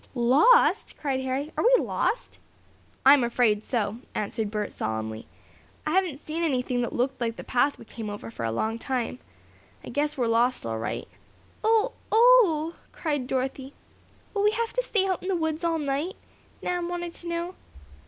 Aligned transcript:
"Lost!" 0.15 0.97
cried 0.97 1.19
Harry. 1.19 1.51
"Are 1.55 1.63
we 1.63 1.83
lost?" 1.83 2.39
"I'm 3.05 3.23
afraid 3.23 3.63
so," 3.63 3.97
answered 4.15 4.49
Bert, 4.49 4.71
solemnly. 4.71 5.27
"I 5.85 5.91
haven't 5.91 6.17
seen 6.17 6.41
anything 6.43 6.81
that 6.81 6.91
looked 6.91 7.21
like 7.21 7.35
the 7.35 7.43
path 7.43 7.77
we 7.77 7.85
came 7.85 8.09
over 8.09 8.31
for 8.31 8.43
a 8.43 8.51
long 8.51 8.79
time. 8.79 9.19
I 9.83 9.89
guess 9.89 10.17
we're 10.17 10.25
lost, 10.25 10.65
all 10.65 10.79
right." 10.79 11.07
"Oh! 11.63 11.91
Oh!" 12.11 12.73
cried 12.91 13.27
Dorothy. 13.27 13.75
"Will 14.33 14.41
we 14.41 14.49
have 14.53 14.73
to 14.73 14.81
stay 14.81 15.05
out 15.05 15.21
in 15.21 15.29
the 15.29 15.35
woods 15.35 15.63
all 15.63 15.77
night?" 15.77 16.15
Nan 16.63 16.87
wanted 16.87 17.13
to 17.13 17.27
know. 17.27 17.55